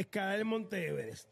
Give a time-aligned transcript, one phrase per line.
[0.00, 1.28] escalar el Monte Everest.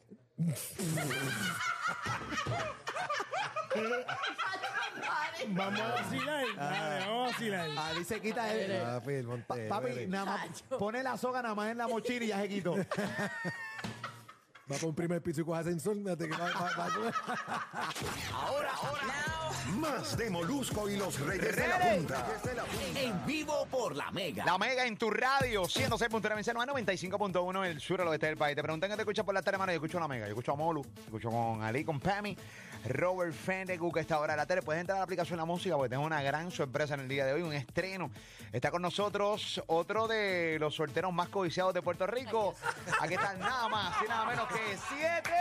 [5.48, 7.70] vamos a vacilar, dale, vamos a vacilar.
[7.78, 8.82] Ali se quita el.
[8.82, 10.10] Papi, el Monte Pa- papi, Everest.
[10.10, 12.74] nada más pone la soga nada más en la mochila y ya se quitó.
[14.70, 15.96] Va por un primer piso y coge ascensor.
[15.96, 17.12] que va- va- va-
[18.34, 19.14] Ahora, ahora,
[19.76, 22.26] más de Molusco y los Reyes de la Punta.
[22.94, 24.44] En vivo por la Mega.
[24.44, 28.56] La Mega en tu radio, 106.9 95.1 el sur al oeste del país.
[28.56, 29.72] Te preguntan qué te escuchas por la tele, mano.
[29.72, 32.36] Yo escucho la Mega, yo escucho a Molu, escucho con Ali, con Pammy,
[32.88, 34.60] Robert Fendecu, que está ahora en la tele.
[34.62, 37.08] Puedes entrar a la aplicación de la música porque tengo una gran sorpresa en el
[37.08, 38.10] día de hoy, un estreno.
[38.52, 42.54] Está con nosotros otro de los solteros más codiciados de Puerto Rico.
[43.00, 44.57] Aquí están nada más y nada menos que
[44.88, 45.32] siete.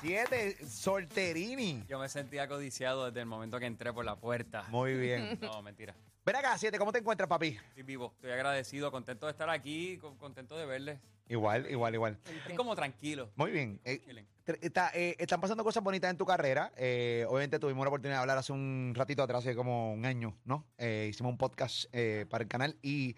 [0.00, 1.82] Siete solterini.
[1.88, 4.64] Yo me sentía codiciado desde el momento que entré por la puerta.
[4.68, 5.38] Muy bien.
[5.42, 5.94] No, mentira.
[6.24, 7.48] Ven acá, siete, ¿cómo te encuentras, papi?
[7.68, 10.98] Estoy vivo, estoy agradecido, contento de estar aquí, con- contento de verles.
[11.28, 12.18] Igual, igual, igual.
[12.26, 13.30] Estoy como tranquilo.
[13.36, 13.80] Muy bien.
[13.84, 14.26] Eh, Chilling.
[14.46, 16.70] tr- está- eh, están pasando cosas bonitas en tu carrera.
[16.76, 20.36] Eh, obviamente tuvimos la oportunidad de hablar hace un ratito atrás, hace como un año,
[20.44, 20.64] ¿no?
[20.78, 23.16] Eh, hicimos un podcast eh, para el canal y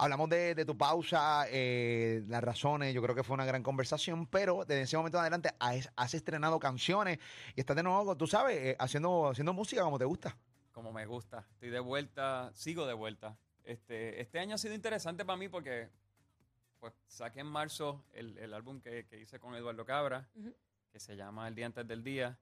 [0.00, 2.94] hablamos de, de tu pausa, eh, las razones.
[2.94, 6.14] Yo creo que fue una gran conversación, pero desde ese momento en adelante has, has
[6.14, 7.18] estrenado canciones
[7.54, 10.36] y estás de nuevo, tú sabes, eh, haciendo, haciendo música como te gusta.
[10.72, 11.46] Como me gusta.
[11.52, 13.36] Estoy de vuelta, sigo de vuelta.
[13.62, 15.90] Este, este año ha sido interesante para mí porque
[16.78, 20.26] pues saqué en marzo el, el álbum que, que hice con Eduardo Cabra,
[20.90, 22.38] que se llama El Día Antes del Día,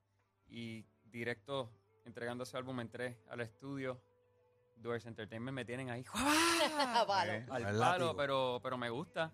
[0.47, 1.72] y directo
[2.05, 4.00] entregando ese álbum entré al estudio.
[4.81, 6.05] Doors Entertainment me tienen ahí
[7.29, 8.17] Eh, al Al palo, látigo.
[8.17, 9.33] pero, pero me gusta.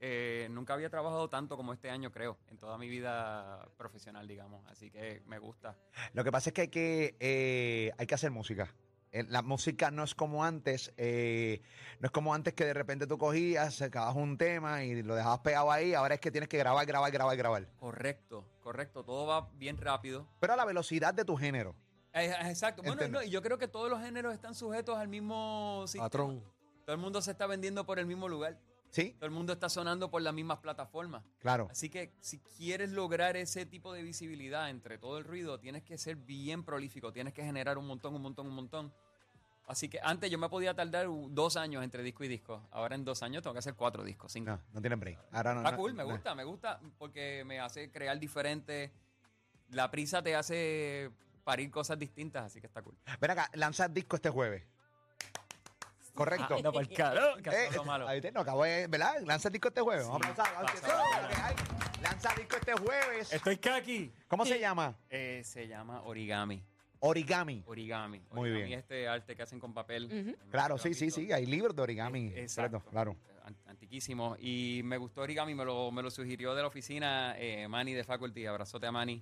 [0.00, 4.66] Eh, nunca había trabajado tanto como este año, creo, en toda mi vida profesional, digamos.
[4.68, 5.76] Así que me gusta.
[6.12, 8.74] Lo que pasa es que hay que, eh, hay que hacer música.
[9.12, 11.62] Eh, La música no es como antes, eh,
[12.00, 15.38] no es como antes que de repente tú cogías, sacabas un tema y lo dejabas
[15.38, 17.68] pegado ahí, ahora es que tienes que grabar, grabar, grabar, grabar.
[17.78, 19.04] Correcto, correcto.
[19.04, 20.26] Todo va bien rápido.
[20.40, 21.76] Pero a la velocidad de tu género.
[22.14, 22.82] Eh, eh, exacto.
[22.82, 26.04] Bueno, no, y yo creo que todos los géneros están sujetos al mismo sistema.
[26.04, 26.42] Patrón.
[26.86, 28.58] Todo el mundo se está vendiendo por el mismo lugar.
[28.90, 29.16] ¿Sí?
[29.18, 31.24] Todo el mundo está sonando por las mismas plataformas.
[31.40, 31.66] Claro.
[31.68, 35.98] Así que si quieres lograr ese tipo de visibilidad entre todo el ruido, tienes que
[35.98, 38.92] ser bien prolífico, tienes que generar un montón, un montón, un montón.
[39.66, 42.68] Así que antes yo me podía tardar dos años entre disco y disco.
[42.70, 44.52] Ahora en dos años tengo que hacer cuatro discos, cinco.
[44.52, 45.18] No, no tienen break.
[45.32, 45.60] Ahora no.
[45.60, 48.92] Está no- cool, me gusta, me gusta porque me hace crear diferente.
[49.70, 51.10] La prisa te hace
[51.44, 52.96] parir cosas distintas, así que está cool.
[53.20, 54.62] Ven acá, lanzas disco este jueves.
[56.14, 56.58] Correcto.
[56.62, 58.06] No, por el caro, que Eh, malo.
[58.06, 59.16] ahí te- no, acabo de, ¿verdad?
[59.24, 60.06] Lanza disco este jueves.
[60.06, 61.56] Vamos a vamos a hay.
[62.02, 63.32] Lanza disco este jueves.
[63.32, 64.12] Estoy kaki.
[64.28, 64.94] ¿Cómo se llama?
[65.10, 66.62] Eh, se llama origami.
[67.00, 67.64] Origami.
[67.66, 68.20] Origami.
[68.30, 68.78] Muy Origami bien.
[68.78, 70.36] es este arte que hacen con papel.
[70.50, 71.32] Claro, sí, sí, sí.
[71.32, 72.28] Hay libros de origami.
[72.28, 72.78] Eh, Exacto.
[72.78, 73.16] Correcto, Claro.
[73.44, 74.36] An- Antiquísimo.
[74.38, 78.04] Y me gustó Origami, me lo, me lo sugirió de la oficina eh, Manny de
[78.04, 78.46] Faculty.
[78.46, 79.20] Abrazote a Manny.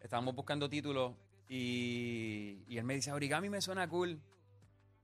[0.00, 1.12] Estábamos buscando títulos
[1.54, 4.18] y, y él me dice, Origami me suena cool.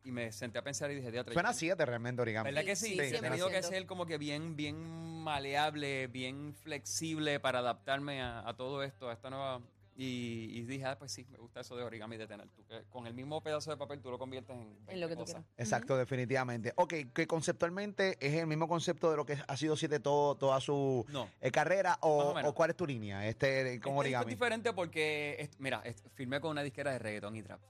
[0.02, 1.34] Y me senté a pensar y dije, teatro.
[1.34, 2.48] Suena siete realmente origami.
[2.48, 2.94] ¿Verdad que sí?
[2.94, 3.62] Sí, He sí, tenido que 100%.
[3.62, 4.76] ser como que bien, bien
[5.22, 9.60] maleable, bien flexible para adaptarme a, a todo esto, a esta nueva...
[10.00, 12.48] Y, y dije, ah, pues sí, me gusta eso de origami de tener.
[12.50, 15.16] Tú, que con el mismo pedazo de papel tú lo conviertes en, En lo que
[15.16, 15.44] 20 tú quieras.
[15.56, 16.72] Exacto, definitivamente.
[16.76, 20.60] Ok, que conceptualmente es el mismo concepto de lo que ha sido siete todo, toda
[20.60, 21.28] su No.
[21.40, 22.52] eh, carrera o, o menos.
[22.52, 24.24] o cuál es tu línea este con Este disco origami.
[24.32, 27.60] es diferente porque, es- mira, es- firmé con una disquera de reggaetón y trap.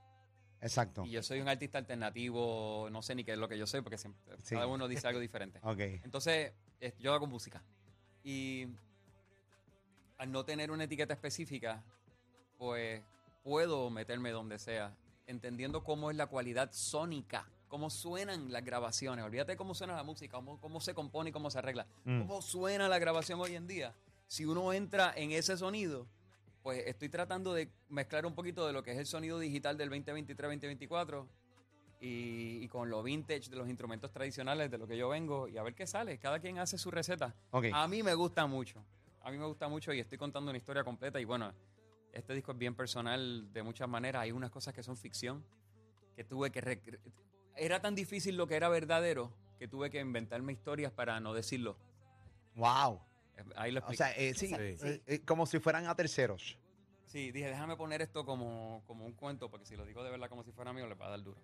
[0.60, 1.06] Exacto.
[1.06, 3.80] Y yo soy un artista alternativo, no sé ni qué es lo que yo soy,
[3.80, 4.54] porque siempre, Sí.
[4.54, 5.60] cada uno dice algo diferente.
[5.62, 5.80] Ok.
[6.04, 7.62] Entonces, es- yo hago música.
[8.22, 8.66] Y
[10.18, 11.82] al no tener una etiqueta específica,
[12.58, 13.00] pues
[13.42, 14.94] puedo meterme donde sea,
[15.26, 19.24] entendiendo cómo es la cualidad sónica, cómo suenan las grabaciones.
[19.24, 21.86] Olvídate cómo suena la música, cómo, cómo se compone y cómo se arregla.
[22.04, 22.20] Mm.
[22.20, 23.94] Cómo suena la grabación hoy en día.
[24.26, 26.06] Si uno entra en ese sonido,
[26.62, 29.90] pues estoy tratando de mezclar un poquito de lo que es el sonido digital del
[29.90, 31.26] 2023-2024
[32.00, 35.56] y, y con lo vintage de los instrumentos tradicionales de lo que yo vengo y
[35.56, 36.18] a ver qué sale.
[36.18, 37.34] Cada quien hace su receta.
[37.72, 38.84] A mí me gusta mucho.
[39.22, 41.52] A mí me gusta mucho y estoy contando una historia completa y bueno,
[42.12, 44.22] este disco es bien personal de muchas maneras.
[44.22, 45.44] Hay unas cosas que son ficción
[46.16, 47.00] que tuve que...
[47.56, 51.76] Era tan difícil lo que era verdadero que tuve que inventarme historias para no decirlo.
[52.54, 53.00] Wow.
[53.56, 53.96] Ahí lo O explico.
[54.04, 54.54] sea, eh, sí, Sí.
[54.58, 56.58] eh, eh, como si fueran a terceros.
[57.06, 60.28] Sí, dije, déjame poner esto como, como un cuento, porque si lo digo de verdad
[60.28, 61.40] como si fuera mío, le va a dar duro.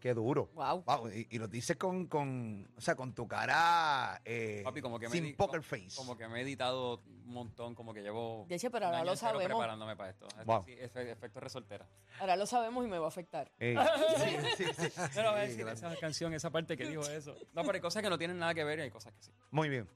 [0.00, 0.48] Qué duro.
[0.54, 0.82] Wow.
[0.86, 4.98] Wow, y, y lo dices con, con, o sea, con tu cara eh, Papi, como
[4.98, 5.94] que sin poker face.
[5.94, 8.46] Como que me he editado un montón, como que llevo.
[8.48, 9.44] De hecho, pero un ahora lo sabemos.
[9.44, 10.26] preparándome para esto.
[10.46, 10.64] Wow.
[10.64, 11.86] sí, efe- efecto resoltera.
[12.18, 13.52] Ahora lo sabemos y me va a afectar.
[13.58, 13.76] Eh,
[14.56, 17.34] sí, sí, voy a decir esa canción, esa parte que dijo eso.
[17.52, 19.32] No, pero hay cosas que no tienen nada que ver y hay cosas que sí.
[19.50, 19.86] Muy bien.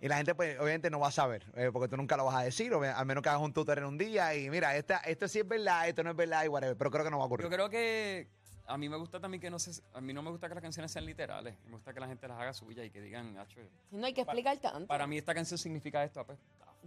[0.00, 2.36] Y la gente, pues, obviamente no va a saber, eh, porque tú nunca lo vas
[2.36, 5.28] a decir, obvia- a menos que hagas un tutorial un día y mira, esta, esto
[5.28, 7.26] sí es verdad, esto no es verdad y whatever, pero creo que no va a
[7.26, 7.44] ocurrir.
[7.44, 8.39] Yo creo que
[8.70, 10.62] a mí me gusta también que no se, a mí no me gusta que las
[10.62, 11.54] canciones sean literales.
[11.66, 14.20] Me gusta que la gente las haga suyas y que digan, "Acho, No hay que
[14.22, 14.86] explicar tanto.
[14.86, 16.24] para mí esta canción significa esto.
[16.24, 16.38] Pues,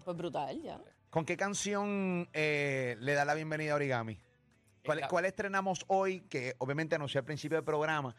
[0.03, 0.79] Pues brutal, ya.
[1.09, 4.17] ¿Con qué canción eh, le da la bienvenida a Origami?
[4.83, 6.21] ¿Cuál, cuál estrenamos hoy?
[6.21, 8.15] Que obviamente anuncié al principio del programa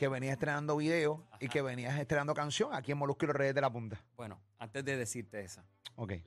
[0.00, 3.54] que venía estrenando video y que venías estrenando canción aquí en Molusco y los Reyes
[3.54, 4.02] de la Punta.
[4.16, 5.62] bueno, antes de decirte esa,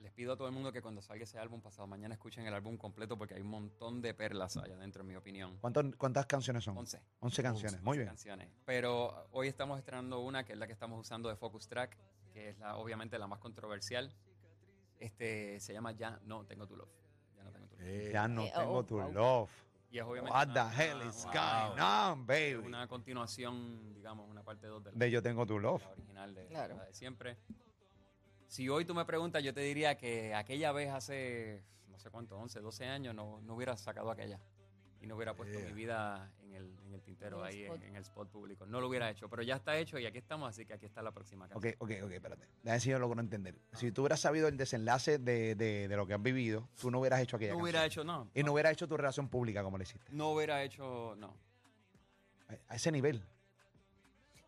[0.00, 2.54] les pido a todo el mundo que cuando salga ese álbum pasado mañana escuchen el
[2.54, 5.58] álbum completo porque hay un montón de perlas allá adentro, en mi opinión.
[5.60, 6.78] ¿Cuántos- ¿Cuántas canciones son?
[6.78, 7.00] 11.
[7.18, 7.82] 11 canciones.
[7.82, 8.06] Muy 11 bien.
[8.10, 8.48] canciones.
[8.64, 11.96] Pero hoy estamos estrenando una que es la que estamos usando de Focus Track,
[12.32, 14.14] que es la, obviamente la más controversial.
[15.00, 16.88] Este se llama Ya no tengo tu love.
[17.36, 18.12] Ya no tengo tu love.
[18.12, 19.50] Ya no Eh, tengo oh, tu love.
[19.94, 22.54] Y es obviamente What the una- hell is una- going on, baby?
[22.54, 25.82] Una continuación, digamos, una parte 2 del De Yo tengo tu love.
[25.84, 26.76] la original de, Claro.
[26.78, 27.36] la de siempre.
[28.48, 32.36] Si hoy tú me preguntas, yo te diría que aquella vez hace, no sé cuánto,
[32.36, 34.40] 11, 12 años, no, no hubiera sacado aquella.
[35.04, 35.68] Y no hubiera puesto Yeah.
[35.68, 38.64] mi vida en el, en el tintero, En el ahí en, en el spot público.
[38.64, 41.02] No lo hubiera hecho, pero ya está hecho y aquí estamos, así que aquí está
[41.02, 41.74] la próxima Ok, canción.
[41.80, 42.46] ok, ok, espérate.
[42.62, 43.54] Déjame si yo logro entender.
[43.74, 47.00] Si tú hubieras sabido el desenlace de, de- de lo que has vivido, tú no
[47.00, 47.64] hubieras hecho aquella No canción.
[47.64, 48.30] hubiera hecho, no.
[48.34, 50.06] Y no hubieras hecho tu relación pública como le hiciste.
[50.10, 51.36] No hubiera hecho, no.
[52.48, 53.22] A- A ese nivel.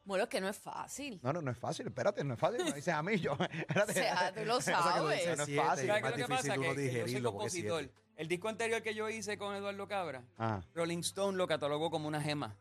[0.04, 1.18] Bueno, es que no es fácil.
[1.22, 1.86] No, no, no es fácil.
[1.88, 2.60] Espérate, no es fácil.
[2.64, 3.32] Me dices a mí, yo.
[3.68, 3.90] Espérate.
[3.92, 5.26] O sea, tú lo Pasa que lo sabes.
[5.26, 5.86] no es fácil.
[5.88, 7.90] yo soy porque compositor.
[8.16, 10.62] El disco anterior que yo hice con Eduardo Cabra, Ajá.
[10.74, 12.54] Rolling Stone lo catalogó como una gema.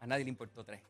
[0.00, 0.80] A nadie le importó tres.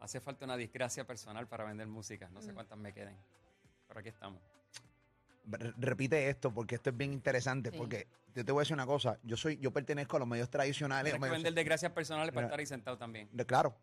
[0.00, 2.28] Hace falta una disgracia personal para vender música.
[2.30, 2.54] No sé Mm.
[2.54, 3.16] cuántas me queden.
[3.88, 4.40] Pero aquí estamos.
[5.46, 7.70] Re- Repite esto porque esto es bien interesante.
[7.70, 7.76] Sí.
[7.76, 9.18] Porque yo te voy a decir una cosa.
[9.22, 11.12] Yo soy, yo pertenezco a los medios tradicionales.
[11.12, 13.28] Tienes que medios- vender desgracias personales para estar ahí sentado también.
[13.32, 13.76] de- claro.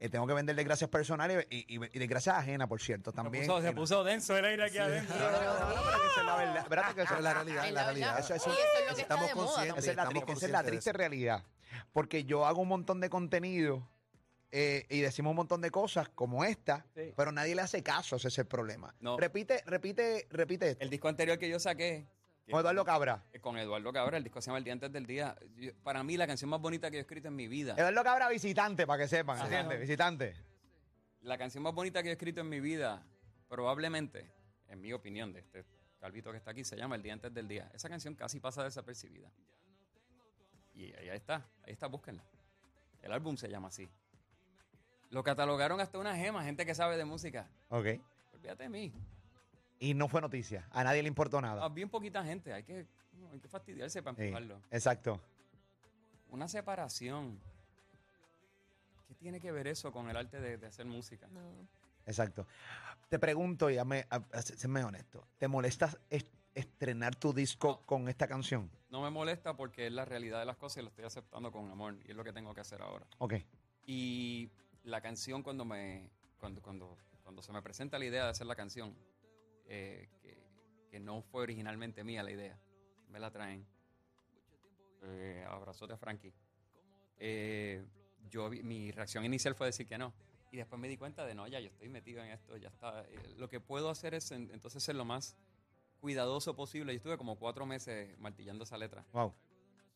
[0.00, 3.12] Eh, tengo que vender desgracias personales y, y, y desgracias ajenas, por cierto.
[3.12, 3.44] También.
[3.44, 5.14] se, puso, se puso denso el aire aquí adentro.
[5.16, 6.56] No, no, no, no, pero que esa es la verdad.
[6.58, 8.18] Espérate que Esa eso es la realidad, Es la realidad.
[8.18, 9.84] Eso- estamos conscientes.
[9.84, 9.90] Esa
[10.46, 11.44] es la, triste realidad.
[11.92, 13.88] Porque yo hago un montón de contenido
[14.56, 17.12] eh, y decimos un montón de cosas como esta, Sí.
[17.16, 18.94] pero nadie le hace caso, ese es el problema.
[19.00, 19.16] No.
[19.16, 20.84] Repite, repite, repite esto.
[20.84, 22.06] El disco anterior que yo saqué.
[22.46, 23.24] que- Con Eduardo Cabra.
[23.32, 25.34] eh, Con Eduardo Cabra, el disco se llama El Día Antes del Día.
[25.56, 27.74] Yo- para mí, la canción más bonita que yo he escrito en mi vida.
[27.76, 29.46] Eduardo Cabra visitante, para que sepan, Ajá.
[29.46, 29.80] ¿entiendes?
[29.80, 30.34] Visitante.
[31.22, 33.02] La canción más bonita que he escrito en mi vida,
[33.48, 34.30] probablemente,
[34.68, 35.64] en mi opinión, de este
[35.98, 37.70] calvito que está aquí, se llama El Día Antes del Día.
[37.74, 39.32] Esa canción casi pasa desapercibida.
[40.74, 42.22] Y ahí está, ahí está, búsquenla.
[43.02, 43.88] El álbum se llama así.
[45.14, 47.48] Lo catalogaron hasta una gema, gente que sabe de música.
[47.68, 47.86] Ok.
[48.34, 48.92] Olvídate de mí.
[49.78, 50.66] Y no fue noticia.
[50.72, 51.64] A nadie le importó nada.
[51.64, 52.84] Ah, bien poquita gente, hay que,
[53.20, 54.60] no, hay que fastidiarse para Sí, empujarlo.
[54.72, 55.20] exacto.
[56.30, 57.38] Una separación.
[59.06, 61.28] ¿Qué tiene que ver eso con el arte de, de hacer música?
[61.28, 61.40] No.
[62.06, 62.44] Exacto.
[63.08, 66.26] Te pregunto, y hazme- a- a- séme honesto, ¿te molesta es-
[66.56, 67.86] estrenar tu disco No.
[67.86, 68.68] con esta canción?
[68.90, 71.70] No me molesta porque es la realidad de las cosas y lo estoy aceptando con
[71.70, 73.06] amor y es lo que tengo que hacer ahora.
[73.18, 73.34] Ok.
[73.86, 74.50] Y
[74.84, 78.54] la canción cuando me cuando, cuando, cuando se me presenta la idea de hacer la
[78.54, 78.94] canción,
[79.66, 80.08] eh,
[80.90, 82.56] que, no fue originalmente mía la idea,
[83.08, 83.66] me la traen.
[85.02, 86.32] Eh, abrazote a Frankie.
[87.18, 87.84] Eh,
[88.30, 90.12] yo mi reacción inicial fue decir que no.
[90.52, 93.02] Y después me di cuenta de no, ya yo estoy metido en esto, ya está.
[93.08, 95.36] Eh, lo que puedo hacer es en- entonces ser lo más
[96.00, 96.92] cuidadoso posible.
[96.92, 99.34] Yo estuve como cuatro meses martillando esa letra Wow.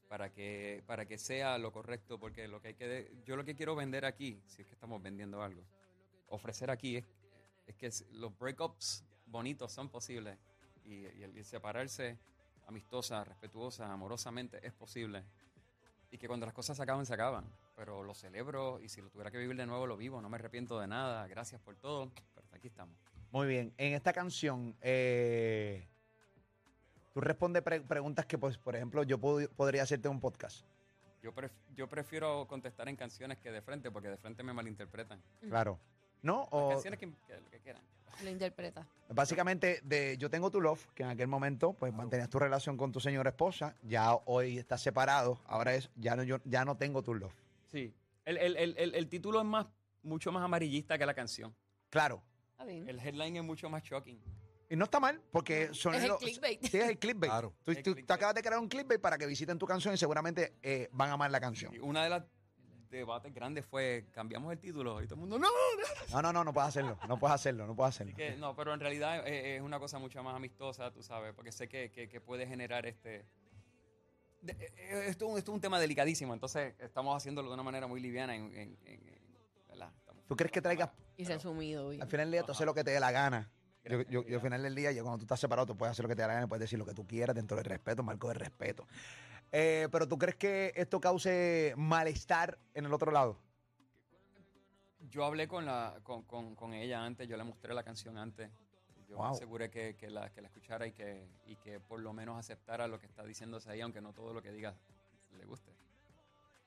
[0.08, 3.44] Para que, para que sea lo correcto, porque lo que hay que de- yo lo
[3.44, 5.62] que quiero vender aquí, si es que estamos vendiendo algo,
[6.28, 7.04] ofrecer aquí es,
[7.66, 10.38] es que los breakups bonitos son posibles
[10.84, 12.18] y, y el, separarse
[12.66, 15.22] amistosa, respetuosa, amorosamente es posible
[16.10, 17.44] y que cuando las cosas se acaban, se acaban,
[17.76, 20.36] pero lo celebro y si lo tuviera que vivir de nuevo, lo vivo, no me
[20.36, 22.96] arrepiento de nada, gracias por todo, pero aquí estamos.
[23.30, 23.74] Muy bien.
[23.76, 25.86] En esta canción, eh,
[27.18, 30.64] tú respondes pre- preguntas que, pues, por ejemplo, yo pod- podría hacerte un podcast.
[31.20, 35.20] Yo, pref- yo prefiero contestar en canciones que de frente, porque de frente me malinterpretan.
[35.40, 35.80] Claro.
[36.22, 36.42] ¿No?
[36.42, 37.82] Las O canciones que, que- que quieran.
[38.22, 38.86] Lo interpreta.
[39.08, 42.92] básicamente, de Yo tengo tu love, que en aquel momento, pues, mantenías tu relación con
[42.92, 47.02] tu señora esposa, ya hoy estás separado, ahora es, ya no, yo, ya no tengo
[47.02, 47.34] tu love.
[47.66, 47.92] Sí.
[48.26, 49.66] El, el- el- el- el título es más,
[50.04, 51.52] mucho más amarillista que la canción.
[51.90, 52.22] Claro.
[52.64, 52.88] Bien.
[52.88, 54.20] El headline es mucho más shocking.
[54.70, 56.62] Y no está mal, porque son Es el los- clickbait.
[56.66, 57.30] Sí, es el clickbait.
[57.30, 57.54] Claro.
[57.64, 58.10] Tú, tú- tú clickbait.
[58.10, 61.14] acabas de crear un clickbait para que visiten tu canción y seguramente eh, van a
[61.14, 61.74] amar la canción.
[61.74, 62.24] Y una de las
[62.90, 65.48] debates grandes fue cambiamos el título y todo el mundo no.
[66.12, 66.98] No, no, no, no puedes hacerlo.
[67.08, 68.12] No puedes hacerlo, no puedes hacerlo.
[68.14, 71.32] Así que, no, pero en realidad es, es una cosa mucho más amistosa, tú sabes,
[71.34, 73.24] porque sé que, que- que puede generar este...
[74.42, 77.62] de- eh, esto, es un- esto es un tema delicadísimo, entonces estamos haciéndolo de una
[77.62, 78.34] manera muy liviana.
[78.36, 79.92] En, en- en- en- ¿verdad?
[79.98, 81.88] Estamos- ¿Tú crees que traigas Y resumido.
[81.90, 82.02] bien.
[82.02, 83.50] al final del día tú haces lo que te dé la gana?
[83.88, 86.04] Yo, yo- yo al final del día, yo cuando tú estás separado, tú puedes hacer
[86.04, 88.34] lo que te gana, puedes decir lo que tú quieras dentro del respeto, marco de
[88.34, 88.86] respeto.
[89.50, 93.38] Eh, pero ¿tú crees que esto cause malestar en el otro lado?
[95.10, 98.50] Yo hablé con, la, con, con- con ella antes, yo le mostré la canción antes.
[99.08, 99.24] Yo Wow.
[99.24, 102.38] me aseguré que, que la, que la escuchara y que, y que por lo menos
[102.38, 104.74] aceptara lo que está diciéndose ahí, aunque no todo lo que diga
[105.38, 105.72] le guste.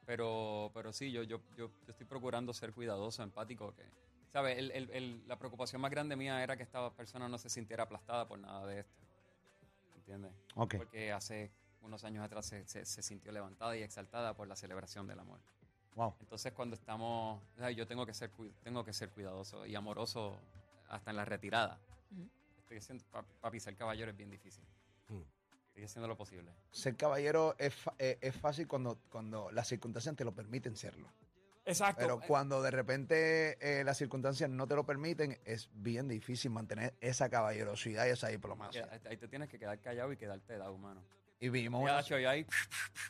[0.08, 3.76] Pero, pero sí, yo, yo, yo, yo estoy procurando ser cuidadoso, empático.
[3.76, 3.84] Que,
[4.32, 4.58] ¿sabes?
[4.58, 7.84] El- el- el- la preocupación más grande mía era que esta persona no se sintiera
[7.84, 9.02] aplastada por nada de esto.
[9.98, 10.32] ¿Entiendes?
[10.56, 10.76] Ok.
[10.78, 15.08] Porque hace unos años atrás se, se- se sintió levantada y exaltada por la celebración
[15.08, 15.40] del amor.
[15.96, 16.16] Wow.
[16.22, 18.32] Entonces cuando estamos, sea, yo tengo que ser
[18.64, 20.40] tengo que ser cuidadoso y amoroso
[20.90, 21.80] hasta en la retirada.
[22.60, 24.64] Estoy haciendo, papi, papi, ser caballero es bien difícil.
[25.10, 25.22] Mm.
[25.68, 26.52] Estoy haciendo lo posible.
[26.72, 31.10] Ser caballero es, fa- eh, es fácil cuando, cuando las circunstancias te lo permiten serlo.
[31.66, 32.02] Exacto.
[32.02, 36.96] Pero cuando de repente eh, las circunstancias no te lo permiten, es bien difícil mantener
[37.02, 38.90] esa caballerosidad y esa diplomacia.
[39.08, 41.04] ahí te tienes que quedar callado y quedarte dado, humano.
[41.40, 42.04] Y vivimos Ya, una...
[42.04, 42.46] cho, y ahí,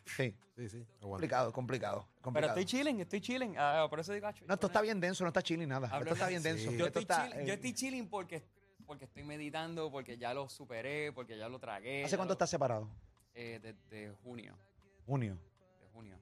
[0.06, 0.78] Sí, Sí, sí.
[0.78, 1.00] aguanta.
[1.02, 2.60] complicado, complicado, pero complicado.
[2.60, 3.56] estoy chilling, estoy chilling.
[3.58, 5.88] Ah, por eso digo, acho, No, esto está bien denso, no está chilling nada.
[5.88, 6.72] Hablo esto está de- bien denso.
[6.72, 6.78] Sí.
[6.78, 8.44] Yo Esto estoy, está, chill- eh, yo estoy chilling porque,
[8.86, 12.04] porque estoy meditando, porque ya lo superé, porque ya lo tragué.
[12.06, 12.90] ¿Hace cuánto lo- estás separado?
[13.34, 14.58] Eh, desde junio.
[15.06, 15.38] Junio.
[15.82, 16.18] De junio.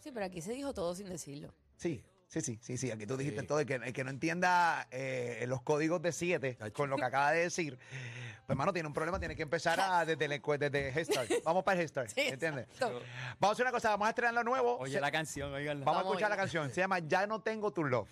[0.00, 1.52] Sí, pero aquí se dijo todo sin decirlo.
[1.76, 2.90] Sí, sí, sí, sí, sí.
[2.90, 3.46] Aquí tú dijiste Sí.
[3.46, 3.60] todo.
[3.60, 6.72] El que, el que no entienda eh, los códigos de 7 Chacho.
[6.72, 10.04] con lo que acaba de decir, pues hermano, tiene un problema, tiene que empezar a,
[10.04, 11.30] desde, el, desde Head Start.
[11.44, 12.66] Vamos para el Head Start, Sí, ¿entiendes?
[12.70, 13.00] exacto.
[13.40, 14.78] Vamos a hacer una cosa, vamos a estrenar lo nuevo.
[14.78, 15.84] oye Se- la canción, oiganla.
[15.84, 16.42] Vamos a Vamos escuchar la allá.
[16.42, 16.70] canción.
[16.70, 18.08] Se llama Ya no tengo tu love.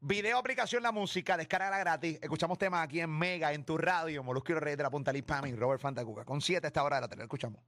[0.00, 2.18] Video, aplicación, la música, descarga gratis.
[2.20, 4.22] Escuchamos temas aquí en Mega, en tu radio.
[4.22, 6.24] Molusco y los Reyes de la Punta Liz Pami, Robert Fantacuca.
[6.26, 7.22] Con 7 a esta hora de la tele.
[7.22, 7.62] Escuchamos.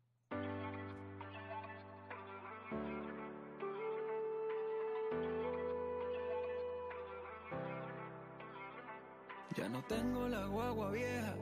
[9.56, 11.34] Ya no tengo la guagua vieja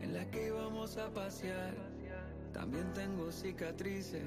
[0.00, 1.74] en la que íbamos a pasear.
[2.52, 4.22] También tengo cicatrices,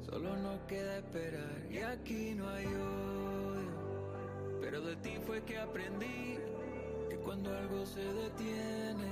[0.00, 1.66] solo nos queda esperar.
[1.68, 6.38] Y aquí no hay odio, pero de ti fue que aprendí
[7.08, 9.10] que cuando algo se detiene,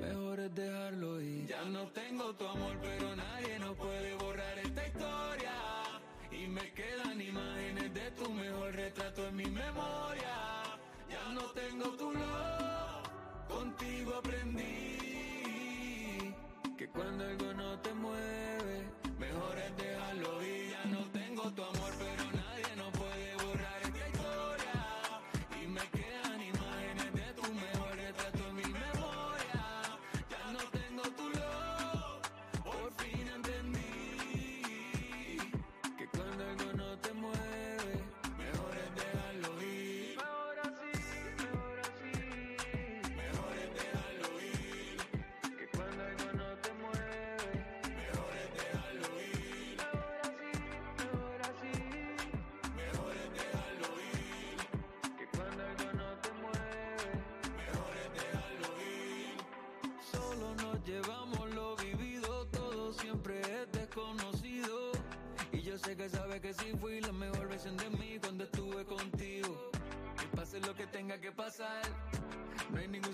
[0.00, 1.46] mejor es dejarlo ir.
[1.46, 5.54] Ya no tengo tu amor, pero nadie nos puede borrar esta historia.
[6.30, 10.36] Y me quedan imágenes de tu mejor retrato en mi memoria.
[11.10, 12.69] Ya no tengo tu love,
[13.80, 14.64] contigo aprendí
[16.76, 18.84] que cuando algo no te mueve,
[19.18, 20.59] mejor es dejarlo ir.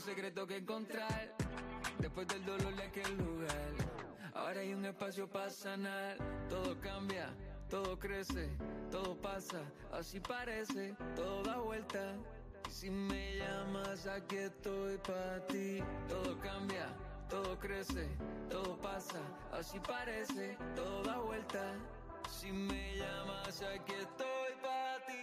[0.06, 1.34] Secreto que encontrar.
[1.98, 3.72] Después del dolor de aquel lugar,
[4.34, 6.16] ahora hay un espacio para sanar.
[6.48, 7.28] Todo cambia,
[7.68, 8.48] todo crece,
[8.92, 9.60] todo pasa,
[9.92, 12.14] así parece, todo da vuelta.
[12.70, 15.82] Si me llamas, aquí estoy para ti.
[16.08, 16.86] Todo cambia,
[17.28, 18.06] todo crece,
[18.48, 19.20] todo pasa,
[19.52, 21.74] así parece, todo da vuelta.
[22.30, 25.16] Si me llamas, aquí estoy para ti.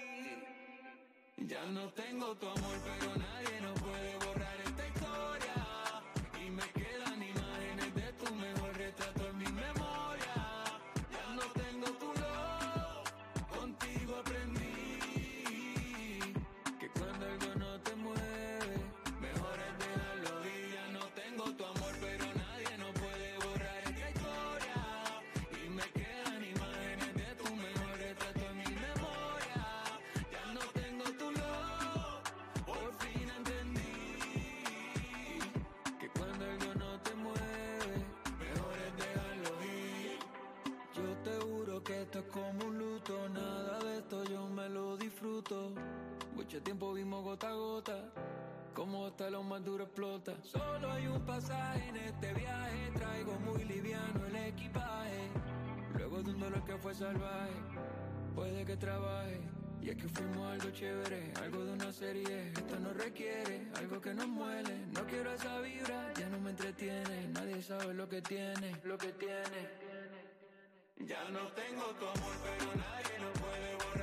[1.48, 4.53] Ya no tengo tu amor, pero nadie nos puede borrar
[49.62, 50.34] duro explota.
[50.44, 52.92] Solo hay un pasaje en este viaje.
[52.96, 55.30] Traigo muy liviano el equipaje.
[55.96, 57.54] Luego de un dolor que fue salvaje.
[58.34, 59.42] Puede que trabaje.
[59.82, 62.50] Y es que fuimos algo chévere, algo de una serie.
[62.50, 64.88] Esto no requiere algo que nos muele.
[64.94, 67.28] No quiero esa vibra, ya no me entretiene.
[67.34, 69.84] Nadie sabe lo que tiene, lo que tiene.
[71.00, 74.03] Ya no tengo tu amor, pero nadie lo puede borrar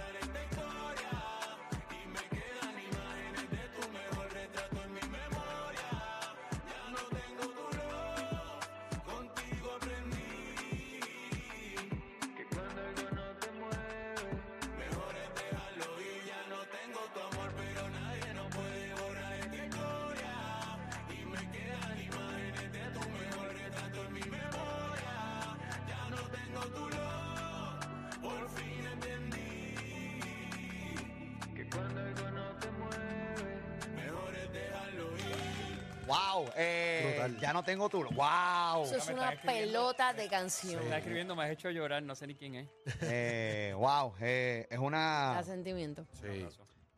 [36.45, 38.03] Wow, eh, ya no tengo tu.
[38.05, 38.85] Wow.
[38.85, 40.83] Eso es una pelota de canción.
[40.83, 42.69] Está escribiendo, me has hecho llorar, no sé ni quién es.
[43.03, 45.43] Eh, wow, eh, es Da una.
[45.43, 46.07] sentimiento.
[46.21, 46.47] Sí.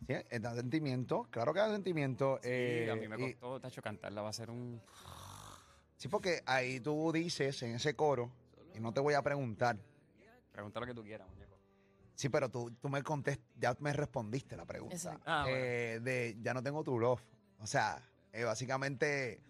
[0.07, 2.39] Sí, es da sentimiento, claro que da sentimiento.
[2.43, 4.83] Sí, eh, a mí me y- costó, Tacho, cantarla va a ser un...
[5.97, 8.33] sí, porque ahí tú dices en ese coro,
[8.75, 9.77] y no te voy a preguntar.
[10.51, 11.57] Pregunta lo que tú quieras, muñeco.
[12.17, 14.95] Sí, pero tú, tú me contest, ya me respondiste la pregunta.
[14.97, 15.23] Exacto.
[15.25, 15.57] Ah, bueno.
[15.59, 17.23] Eh, de ya no tengo tu love.
[17.61, 19.41] O sea, eh, básicamente.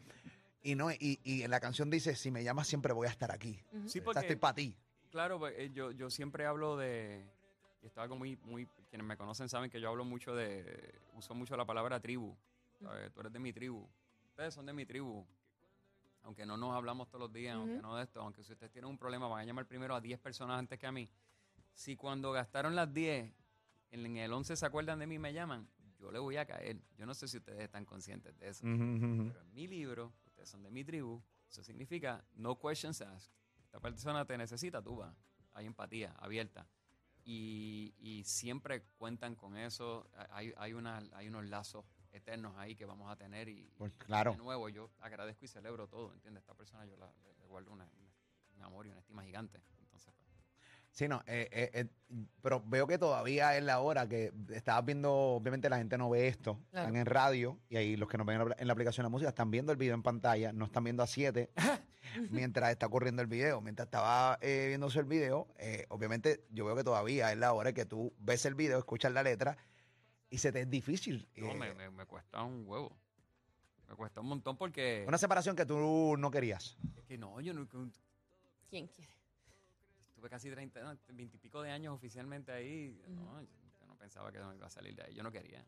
[0.63, 3.33] Y no, y, y en la canción dice, si me llamas siempre voy a estar
[3.33, 3.59] aquí.
[3.87, 4.77] Sí, O sea, estoy porque, para ti.
[5.11, 7.25] claro, pues, eh, yo, yo siempre hablo de...
[7.83, 8.67] Y esto es algo muy, muy...
[8.89, 10.95] Quienes me conocen saben que yo hablo mucho de...
[11.15, 12.37] Uso mucho la palabra tribu.
[12.81, 13.13] ¿sabes?
[13.13, 13.85] Tú eres de mi tribu.
[14.31, 15.25] Ustedes son de mi tribu.
[16.23, 18.89] Aunque no nos hablamos todos los días, aunque no de esto, aunque si ustedes tienen
[18.89, 21.09] un problema, van a llamar primero a 10 personas antes que a mí.
[21.75, 23.33] Si cuando gastaron las 10,
[23.91, 25.67] en el 11 se acuerdan de mí y me llaman,
[26.03, 26.81] yo le voy a caer.
[26.97, 28.63] Yo no sé si ustedes están conscientes de eso.
[28.65, 28.75] Pero
[29.41, 33.33] en mi libro, ustedes son de mi tribu, eso significa no questions asked.
[33.65, 35.15] Esta persona te necesita, tú vas.
[35.53, 36.67] Hay empatía abierta.
[37.25, 40.11] Y, y siempre cuentan con eso.
[40.31, 43.49] Hay, hay, una, hay unos lazos eternos ahí que vamos a tener.
[43.49, 44.33] Y, Pues, claro.
[44.33, 46.43] de nuevo, yo agradezco y celebro todo, ¿entiendes?
[46.43, 48.13] Esta persona yo la, le, le guardo una- una-
[48.57, 49.61] un amor y una estima gigante.
[50.93, 51.87] Sí, no, eh, eh, eh,
[52.43, 56.29] pero veo que todavía es la hora que estabas viendo, obviamente la gente no ve
[56.29, 56.87] esto, Claro.
[56.89, 59.09] están en radio y ahí los que nos ven en la, en la aplicación de
[59.11, 61.51] música están viendo el video en pantalla, no están viendo a 7
[62.31, 63.63] mientras está ocurriendo el video.
[63.63, 67.73] Mientras estaba eh, viéndose el video, eh, obviamente yo veo que todavía es la hora
[67.73, 69.57] que tú ves el video, escuchas la letra
[70.29, 71.27] y se te es difícil.
[71.37, 72.95] no, eh, me, me, me cuesta un huevo.
[73.89, 75.05] Me cuesta un montón porque...
[75.09, 76.77] Una separación que tú no querías.
[76.99, 77.67] es que no, yo no,
[78.69, 79.13] ¿Quién quiere?
[80.23, 82.97] Estuve casi 30, no, 20 y pico de años oficialmente ahí.
[83.09, 83.49] No, yo,
[83.81, 85.15] yo no pensaba que no iba a salir de ahí.
[85.15, 85.67] Yo no quería.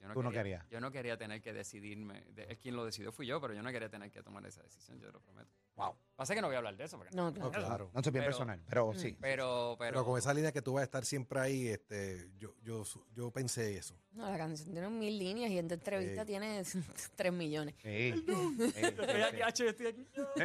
[0.00, 0.70] Yo Tú no quería- querías.
[0.70, 2.20] Yo no quería tener que decidirme.
[2.30, 5.00] De, quien lo decidió fui yo, pero yo no quería tener que tomar esa decisión,
[5.00, 5.50] yo te lo prometo.
[5.78, 5.96] Wow.
[6.16, 6.96] Pasa que no voy a hablar de eso.
[6.98, 7.90] Porque No, No, claro.
[7.94, 9.16] No soy bien Pero- personal, pero sí.
[9.20, 12.54] Pero, pero, Pero con esa línea que tú vas a estar siempre ahí, este, yo,
[12.64, 12.82] yo,
[13.14, 13.94] yo pensé eso.
[14.10, 16.26] No, la canción tiene mil líneas y en entrevista Sí.
[16.26, 16.64] tiene
[17.16, 17.76] tres millones.
[17.80, 18.24] Sí.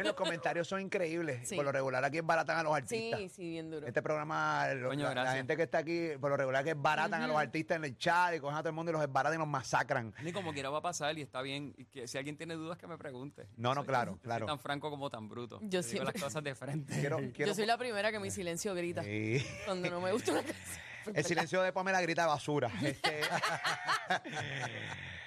[0.02, 1.48] Los comentarios son increíbles.
[1.48, 1.56] Sí.
[1.56, 3.18] Por lo regular aquí es baratan a los artistas.
[3.20, 3.86] Sí, sí, bien duro.
[3.86, 7.22] Este programa, lo- Coño, la, gente que está aquí, por lo regular que es baratan
[7.22, 9.36] a los artistas en el chat y cogen a todo el mundo y los desbaratan
[9.36, 10.14] y los masacran.
[10.22, 11.74] Ni como quiera va a pasar y está bien.
[11.76, 13.48] Y que si alguien tiene dudas, que me pregunte.
[13.56, 14.46] No, no, Soy- claro, soy claro.
[14.46, 15.60] tan franco como tan bruto.
[15.62, 16.98] Yo siempre- las cosas de frente.
[17.00, 19.44] Quiero, quiero- Yo soy la primera que mi silencio grita Sí.
[19.64, 20.84] cuando no me gusta una canción.
[21.14, 22.70] El silencio de Pamela grita de basura.
[22.82, 23.20] Este,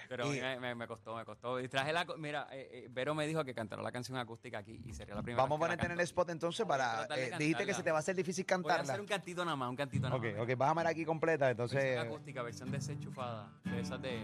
[0.10, 1.60] Pero Y- me, me- me costó, me costó.
[1.60, 2.06] Y traje la.
[2.06, 5.14] co- Mira, eh, eh, Vero me dijo que cantará la canción acústica aquí y sería
[5.16, 6.04] la primera vamos a vez que la ponerte en el canto.
[6.10, 6.98] spot entonces Voy a para...
[7.00, 7.74] tratar de eh, dijiste que cantarla.
[7.76, 8.84] se te va a hacer difícil Voy a cantarla.
[8.94, 10.44] hacer un cantito nada más, un cantito nada Ok, más.
[10.50, 12.00] ok, bájame aquí completa, Versión entonces...
[12.00, 13.52] acústica, versión desenchufada.
[13.66, 14.24] De esas de.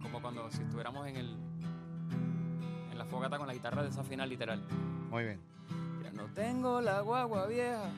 [0.00, 1.36] Como cuando si estuviéramos en el.
[3.14, 4.60] Fogata con la guitarra desafinada, literal.
[5.08, 5.40] Muy bien.
[6.02, 7.88] Ya no tengo la guagua vieja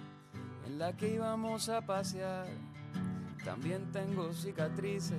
[0.66, 2.46] en la que íbamos a pasear.
[3.42, 5.18] También tengo cicatrices,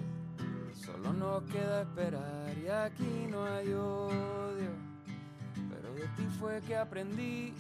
[0.86, 2.56] solo nos queda esperar.
[2.64, 4.70] Y aquí no hay odio,
[5.68, 7.56] pero de ti fue que aprendí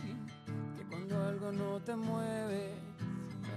[0.78, 2.76] que cuando algo no te mueve,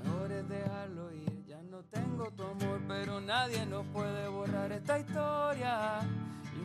[0.03, 1.45] mejor es dejarlo ir.
[1.47, 6.01] Ya no tengo tu amor, pero nadie nos puede borrar esta historia.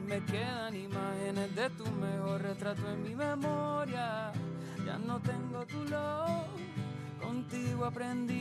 [0.05, 4.31] Y me quedan imágenes de tu mejor retrato en mi memoria.
[4.85, 6.45] Ya no tengo tu love,
[7.19, 8.31] contigo aprendí.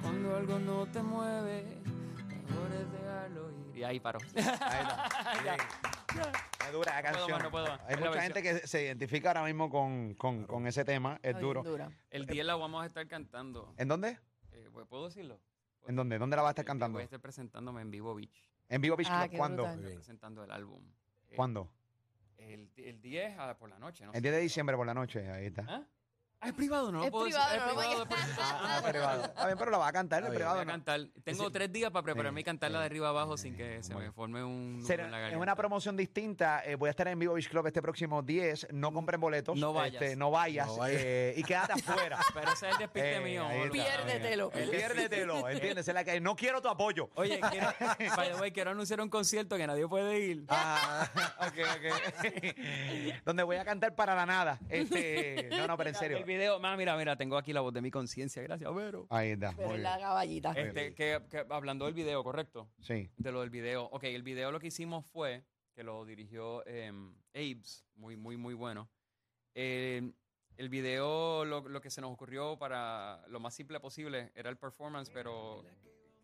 [0.00, 1.82] Cuando algo no te mueve,
[2.26, 3.76] mejor es dejarlo ir.
[3.76, 4.18] Y ahí paró.
[4.34, 5.58] Ahí.
[6.66, 7.30] Es dura la puedo canción.
[7.32, 7.80] más, no puedo más.
[7.86, 11.18] Hay Es mucha gente que se identifica ahora mismo con, con, con ese tema.
[11.22, 11.62] Es duro.
[11.62, 11.90] dura.
[12.08, 13.74] El 10 la vamos a estar cantando.
[13.76, 14.18] ¿En dónde?
[14.52, 15.38] Eh, ¿Puedo decirlo?
[15.86, 16.16] ¿En dónde?
[16.18, 16.96] ¿Dónde la vas a estar Eh, cantando?
[16.96, 18.48] Voy a estar presentándome en Vivo Beach.
[18.68, 19.30] En Vivo Beach Ah, Club.
[19.30, 19.62] qué ¿Cuándo?
[19.62, 19.76] brutal.
[19.78, 19.98] Muy bien.
[19.98, 20.82] Presentando el álbum.
[21.30, 21.70] Eh, ¿Cuándo?
[22.38, 24.12] El, el 10 a- por la noche, ¿no?
[24.12, 25.30] El 10 de diciembre por la noche.
[25.30, 25.64] Ahí está.
[25.68, 25.86] ¿Ah?
[26.40, 27.62] Ah, es privado, no lo Es puedo privado, decir.
[27.64, 28.58] no es privado, es privado.
[28.62, 29.24] Ah, privado.
[29.24, 30.34] Está bien, pero la va a cantar bien.
[30.34, 30.54] privado.
[30.56, 30.70] Voy a ¿no?
[30.72, 31.00] cantar.
[31.24, 34.44] Tengo tres días para prepararme y cantarla de arriba abajo sin que se me forme
[34.44, 36.62] un Será- en la es una promoción distinta.
[36.66, 38.68] eh, voy a estar en Vivo Beach Club este próximo 10.
[38.72, 39.56] No compren boletos.
[39.56, 40.02] No vayas.
[40.02, 40.66] este, no vayas.
[40.66, 41.00] No vayas.
[41.02, 42.18] eh, y quédate afuera.
[42.34, 43.46] Pero ese es el despiste Eh, mío.
[43.72, 44.50] Piérdetelo.
[44.54, 45.88] Eh, Piérdetelo, ¿entiendes?
[45.88, 47.08] Es la que no quiero tu apoyo.
[47.14, 47.68] Oye, quiero,
[48.16, 50.44] by the way, quiero anunciar un concierto que nadie puede ir.
[50.48, 53.24] Ah, ok, ok.
[53.24, 54.58] Donde voy a cantar para la nada.
[54.68, 56.33] Este, no, no, pero en serio.
[56.34, 58.42] Video, más, mira, mira, tengo aquí la voz de mi conciencia.
[58.42, 59.06] Gracias, Vero.
[59.08, 59.52] Ahí está.
[59.56, 59.92] Pero Muy es bien.
[59.92, 60.52] la caballita.
[60.52, 62.68] Este, que, que hablando del video, ¿correcto?
[62.80, 63.08] Sí.
[63.16, 63.84] De lo del video.
[63.84, 65.44] Ok, el video lo que hicimos fue
[65.74, 66.92] que lo dirigió eh,
[67.34, 68.88] Abe's, muy, muy, muy bueno.
[69.54, 70.12] Eh,
[70.56, 74.56] el video, lo, lo que se nos ocurrió para lo más simple posible era el
[74.56, 75.64] performance, pero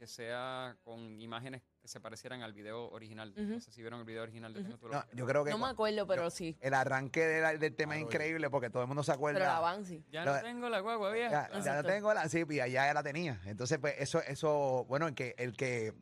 [0.01, 3.35] que sea con imágenes que se parecieran al video original.
[3.37, 3.43] Ujú.
[3.43, 5.09] No sé si vieron el video original de Tengo tu No, Loca.
[5.13, 6.57] yo creo que No me acuerdo, pero sí.
[6.63, 9.39] el arranque del, del tema es Claro, increíble porque todo el mundo se acuerda.
[9.41, 10.03] Pero la van sí.
[10.11, 11.31] Ya Lo- no tengo la guagua Ya, vieja.
[11.31, 11.89] ya no Exacto.
[11.91, 13.43] tengo la, sí, ya, ya la tenía.
[13.45, 15.93] Entonces, pues, eso, eso, bueno, el que, el que,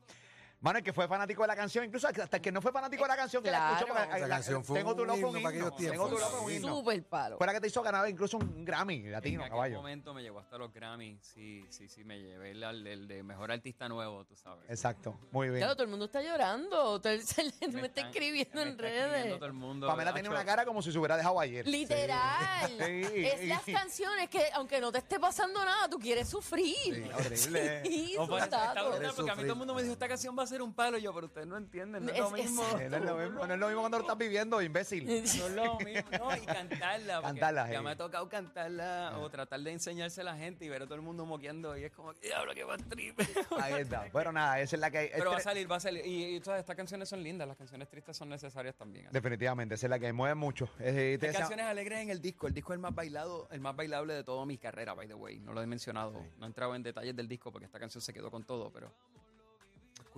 [0.60, 3.02] bueno, el que fue fanático de la canción, incluso hasta el que no fue fanático
[3.04, 3.74] de la canción, que la Claro.
[3.76, 6.08] escuchó, porque, Esa la- canción fue tengo tu loco himno un para aquellos himno, tiempos.
[6.08, 6.68] tengo tu loco un himno.
[6.76, 7.38] Súper palo.
[7.38, 9.76] Fue la que te hizo ganar incluso un Grammy latino, en aquel caballo.
[9.76, 11.18] momento me llegó hasta los Grammy.
[11.22, 14.68] Sí, sí, sí, me llevé el, el- el de mejor artista nuevo, tú sabes.
[14.68, 15.60] Exacto, muy bien.
[15.60, 17.00] Claro, todo el mundo está llorando.
[17.00, 19.34] Todo el- se le- me, está están- escribiendo me en está escribiendo redes.
[19.36, 19.86] todo el mundo.
[19.86, 21.66] Pamela tiene una cara como si se hubiera dejado ayer.
[21.66, 22.68] Literal.
[22.88, 23.26] Sí.
[23.26, 26.74] Es las canciones que, aunque no te esté pasando nada, tú quieres sufrir.
[26.82, 27.82] Sí, horrible.
[27.88, 28.74] Sí, No, pues, está
[29.16, 30.98] porque a mí todo el mundo me dijo, esta canción va a ser un palo.
[30.98, 32.62] Y yo, pero ustedes no entienden, no es, lo Es- mismo.
[32.72, 35.04] No es lo mismo, no es lo mismo cuando lo estás viviendo, imbécil.
[35.08, 37.20] No es lo mismo, no, y cantarla.
[37.22, 40.82] Cantarla, Ya me ha tocado cantarla o tratar de enseñarse a la gente y ver
[40.82, 43.18] a todo el mundo moqueando y es como, diablo, que va trip.
[43.60, 44.06] Ahí está.
[44.12, 45.08] Bueno, nada, esa es la que hay.
[45.12, 46.04] Pero va a Este- salir, va a salir.
[46.06, 49.06] Y, y todas estas canciones son lindas, las canciones tristes son necesarias también.
[49.06, 49.12] así.
[49.14, 50.68] Definitivamente, esa es la que mueve mucho.
[50.80, 52.46] Eh, Hay canciones alegres en el disco.
[52.46, 55.14] El disco es el más bailado, el más bailable de toda mi carrera, by the
[55.14, 55.38] way.
[55.40, 56.12] No lo he mencionado.
[56.38, 58.92] No he entrado en detalles del disco porque esta canción se quedó con todo, pero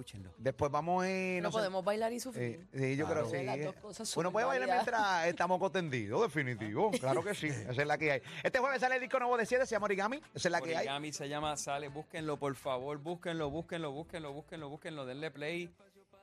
[0.01, 0.31] escúchenlo.
[0.39, 1.43] Después vamos a ir.
[1.43, 2.67] No no sé- podemos bailar y sufrir.
[2.73, 3.21] Eh, sí, yo Claro.
[3.29, 3.45] creo que sí.
[3.47, 6.91] Las dos cosas Uno puede bailar mientras estamos contendidos, definitivo.
[6.93, 7.47] Claro que sí.
[7.49, 8.23] Esa es la que hay.
[8.43, 10.17] Este jueves sale el disco nuevo de 7, se llama Origami.
[10.35, 10.87] Esa es la que hay.
[10.87, 11.89] Origami se llama Sale.
[11.89, 12.99] Búsquenlo, por favor.
[12.99, 15.07] Búsquenlo, búsquenlo, búsquenlo, búsquenlo, búsquenlo.
[15.07, 15.71] Denle play.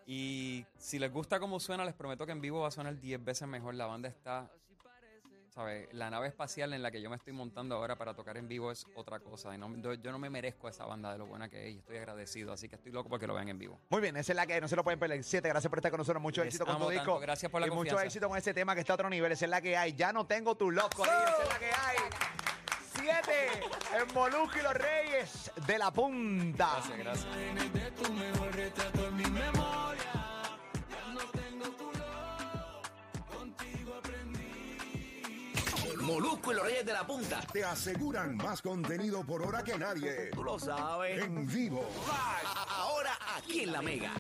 [0.06, 3.24] Y si les gusta cómo suena, les prometo que en vivo va a sonar 10
[3.24, 3.76] veces mejor.
[3.76, 4.50] La banda está.
[5.58, 5.92] ¿Sabes?
[5.92, 8.72] La nave espacial en la que yo me estoy montando ahora para tocar en vivo
[8.72, 9.56] es otra cosa.
[9.56, 11.74] Y no- yo, no me merezco esa banda de lo buena que es.
[11.74, 12.54] Y estoy agradecido.
[12.54, 13.80] Así que estoy loco porque lo vean en vivo.
[13.90, 14.62] Muy bien, esa es la que hay.
[14.62, 15.24] No se lo pueden perder.
[15.24, 16.22] 7, gracias por estar con nosotros.
[16.22, 17.06] Mucho Les éxito con tu disco.
[17.06, 17.20] tanto.
[17.22, 19.32] Gracias por la y mucho éxito con ese tema que está a otro nivel.
[19.32, 19.94] Esa es la que hay.
[19.94, 21.04] Ya no tengo tu loco.
[21.04, 21.98] Esa es la que hay.
[22.94, 23.32] 7,
[24.00, 26.82] en Molusco y los Reyes de la Punta.
[26.88, 27.28] Gracias, gracias.
[36.18, 37.42] Molusco y los Reyes de la Punta.
[37.54, 40.32] Te aseguran más contenido por hora que nadie.
[40.34, 41.22] Tú lo sabes.
[41.22, 41.88] En vivo.
[42.70, 44.12] Ahora aquí en La Mega.